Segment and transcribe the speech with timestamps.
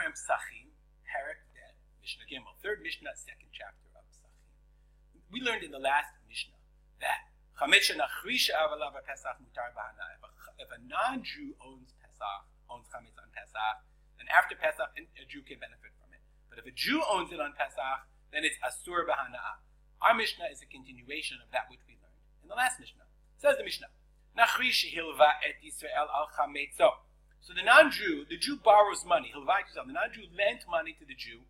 [0.00, 0.72] we're Pesachim,
[1.04, 4.48] Perek Bet, Mishnah Gimel, third Mishnah, second chapter of Pesachim.
[5.28, 6.56] We learned in the last Mishnah
[7.04, 7.28] that
[7.60, 7.68] if
[10.72, 12.42] a non-Jew owns Pesach,
[12.72, 13.76] owns chametz on Pesach,
[14.16, 16.24] then after Pesach, a Jew can benefit from it.
[16.48, 19.60] But if a Jew owns it on Pesach, then it's asur b'hana'ah.
[20.00, 23.04] Our Mishnah is a continuation of that which we learned in the last Mishnah.
[23.36, 23.92] Says the Mishnah,
[24.32, 27.04] Nachrish hilva et Yisrael al chametzo.
[27.40, 29.32] So the non-Jew, the Jew borrows money.
[29.34, 31.40] Hilva The non-Jew lent money to the Jew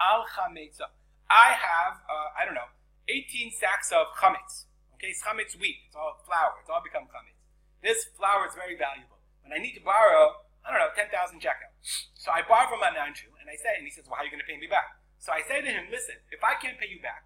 [0.00, 0.92] al chametzo.
[1.28, 2.72] I have, uh, I don't know,
[3.08, 4.68] 18 sacks of chametz.
[4.96, 5.88] Okay, it's chametz wheat.
[5.88, 6.60] It's all flour.
[6.60, 7.40] It's all become chametz.
[7.82, 9.18] This flour is very valuable.
[9.42, 11.08] But I need to borrow, I don't know, 10,000
[11.40, 11.72] shekel.
[12.12, 14.28] So I borrow from a non-Jew, and I say, and he says, well, how are
[14.28, 15.00] you going to pay me back?
[15.16, 17.24] So I say to him, listen, if I can't pay you back,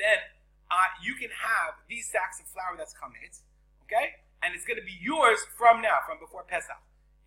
[0.00, 0.18] then
[0.70, 3.44] uh, you can have these sacks of flour that's chametz,
[3.84, 4.24] okay?
[4.40, 6.78] And it's going to be yours from now, from before Pesach.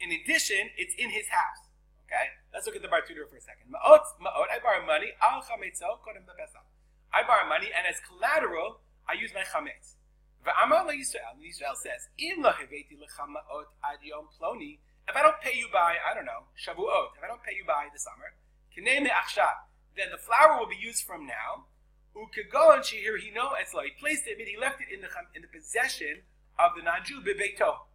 [0.02, 1.62] In addition, it's in his house,
[2.10, 2.34] okay?
[2.50, 3.70] Let's look at the Bartanura for a second.
[3.70, 6.66] Ma'ot, ma'ot, I borrow money, al chametzo, kodem Pesach.
[7.14, 10.02] I borrow money, and as collateral, I use my chametz.
[10.42, 15.40] V'amar Yisrael, and Yisrael says, Im lo heveti lechama'ot ad yom ploni, if I don't
[15.40, 18.34] pay you by, I don't know, Shavuot, if I don't pay you by the summer,
[18.74, 21.70] kinei me'achshav, then the flour will be used from now,
[22.18, 26.26] ukegon shehir hino etzlo, he placed it, he left it in the, in the possession
[26.58, 27.86] of the non-Jew, bebeito.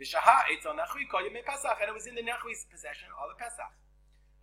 [0.00, 3.38] V'shaha etzol nachri kol yemei Pesach, and it was in the nachri's possession all the
[3.38, 3.72] Pesach.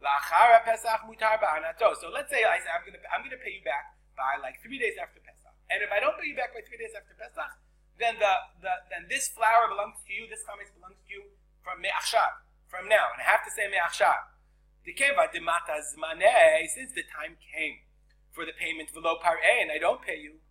[0.02, 1.94] La'achara Pesach mutar ba'anato.
[2.00, 4.40] So let's say I say, I'm going to I'm going to pay you back by
[4.42, 5.54] like three days after Pesach.
[5.70, 7.52] And if I don't pay you back by three days after Pesach,
[8.00, 8.34] then the,
[8.66, 12.90] the then this flour belongs to you, this chametz belongs to you from me'achshav, from
[12.90, 13.14] now.
[13.14, 14.32] And I have to say me'achshav.
[14.82, 14.98] Since
[16.98, 17.86] the time came
[18.34, 20.42] for the payment below par and I don't pay you,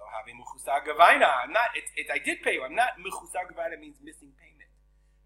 [0.00, 1.70] I'm not.
[1.74, 2.62] It, it, I did pay you.
[2.64, 2.98] I'm not.
[2.98, 3.46] Mechusar
[3.80, 4.70] means missing payment.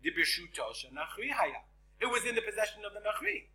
[0.05, 0.13] It
[2.11, 3.49] was in the possession of the nachri.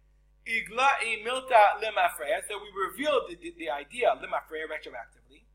[0.48, 2.42] Igla milta lemafreya.
[2.48, 5.45] So we revealed the, the, the idea lemafreya retroactively.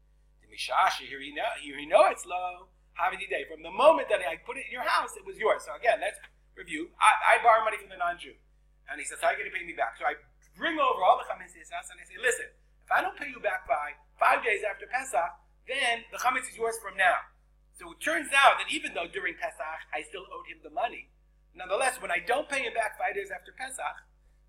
[0.47, 2.71] Mishasha, here you know, here you know it's low.
[2.95, 3.43] Havidi day.
[3.51, 5.67] From the moment that I put it in your house, it was yours.
[5.67, 6.19] So again, let's
[6.55, 6.95] review.
[7.03, 8.39] I, I borrow money from the non-Jew,
[8.87, 10.15] and he says, "How are you going to pay me back?" So I
[10.55, 12.47] bring over all the chametz to his house, and I say, "Listen,
[12.87, 15.27] if I don't pay you back by five days after Pesach,
[15.67, 17.31] then the chametz is yours from now."
[17.79, 21.11] So it turns out that even though during Pesach I still owed him the money,
[21.55, 24.07] nonetheless, when I don't pay him back five days after Pesach,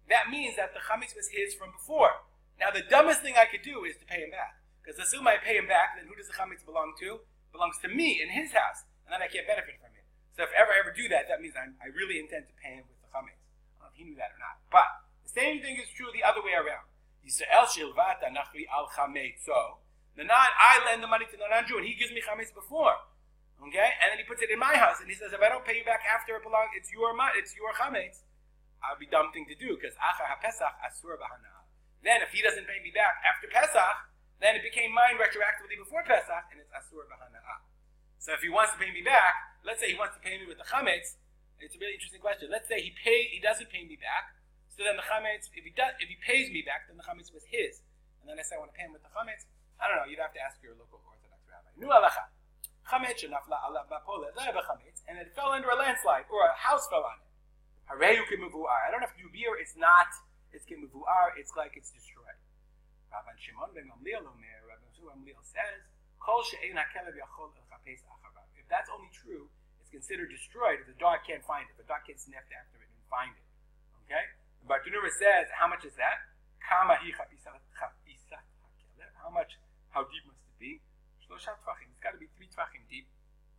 [0.09, 2.29] that means that the chametz was his from before.
[2.59, 4.61] Now, the dumbest thing I could do is to pay him back.
[4.79, 7.25] Because assume I pay him back, then who does the chametz belong to?
[7.25, 10.05] It belongs to me in his house, and then I can't benefit from it.
[10.37, 12.77] So if ever I ever do that, that means I'm, i really intend to pay
[12.77, 13.41] him with the chametz.
[13.81, 14.61] I don't know if he knew that or not.
[14.69, 14.85] But
[15.25, 16.85] the same thing is true the other way around.
[17.25, 19.49] Yisrael shilvata nachri al chametz.
[20.15, 22.95] The non, I lend the money to the non-Jew, and he gives me chametz before.
[23.59, 25.63] Okay, and then he puts it in my house, and he says, if I don't
[25.63, 28.23] pay you back after it belongs, it's your money, it's your chametz.
[28.83, 31.17] I'll be dumb thing to do because asur
[32.05, 33.97] Then if he doesn't pay me back after Pesach,
[34.43, 37.65] then it became mine retroactively before Pesach, and it's Asur B'Hana'ah.
[38.19, 39.33] So if he wants to pay me back,
[39.63, 41.17] let's say he wants to pay me with the Chametz,
[41.57, 42.51] it's a really interesting question.
[42.51, 44.35] Let's say he pay, he doesn't pay me back,
[44.75, 47.31] so then the Chametz, if he does, if he pays me back, then the Chametz
[47.31, 47.79] was his.
[48.19, 49.47] And then I say I want to pay him with the Chametz,
[49.79, 51.69] I don't know, you'd have to ask your local Orthodox rabbi.
[51.77, 52.31] Nu alacha.
[52.87, 57.03] Chametz shenafla ala bapole, chametz, and it fell under a landslide, or a house fell
[57.03, 57.31] on it.
[57.89, 58.87] Hareyu kimuvuar.
[58.87, 60.09] I don't have to do beer, it's not,
[60.53, 62.39] it's kimuvuar, it's like it's destroyed.
[63.13, 65.85] Rabban Shimon ben Gamliel Omer, Rabban Shimon Gamliel says,
[66.19, 68.49] Kol she'ein ha'kelev yachol el acharav.
[68.57, 69.47] If that's only true,
[69.79, 71.77] it's considered destroyed if the dog can't find it.
[71.77, 73.45] The dog can't sniff after it and find it.
[74.03, 74.25] Okay?
[74.61, 76.25] The Bartanura says, how much is that?
[76.65, 79.13] Kama hi chapisat ha'kelev.
[79.21, 79.55] How much,
[79.95, 80.83] how deep must it be?
[81.23, 81.87] Shlosha tvachim.
[81.95, 83.07] It's got to be three tvachim deep.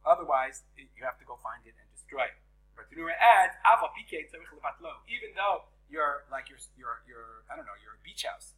[0.04, 2.36] Otherwise, it, you have to go find it and destroy it.
[2.76, 7.96] Bartanura adds, ava pike Even though you're like your, your, your, I don't know, your
[8.04, 8.52] beach house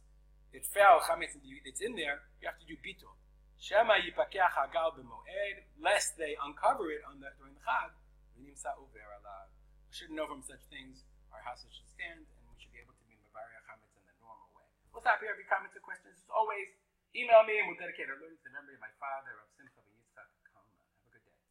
[0.49, 3.13] it fell, chametz, it's in there, you have to do bitul.
[3.61, 7.93] Shema yipakeach hagal b'moed, lest they uncover it on the, during the chag,
[8.41, 9.47] uver alav.
[9.87, 12.97] We shouldn't know from such things, our houses should stand, and we should be able
[12.97, 14.65] to be mevaria chametz in the normal way.
[14.89, 15.37] We'll stop here.
[15.37, 16.73] If you comments or questions, as always,
[17.17, 19.33] email me, and we'll dedicate our learning to the memory of my father,